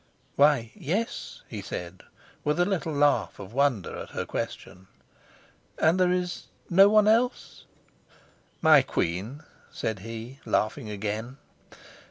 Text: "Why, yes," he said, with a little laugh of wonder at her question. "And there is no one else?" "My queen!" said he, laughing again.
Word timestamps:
"Why, 0.35 0.71
yes," 0.73 1.43
he 1.47 1.61
said, 1.61 2.01
with 2.43 2.59
a 2.59 2.65
little 2.65 2.91
laugh 2.91 3.37
of 3.37 3.53
wonder 3.53 3.95
at 3.97 4.09
her 4.09 4.25
question. 4.25 4.87
"And 5.77 5.99
there 5.99 6.11
is 6.11 6.45
no 6.71 6.89
one 6.89 7.07
else?" 7.07 7.65
"My 8.63 8.81
queen!" 8.81 9.43
said 9.71 9.99
he, 9.99 10.39
laughing 10.43 10.89
again. 10.89 11.37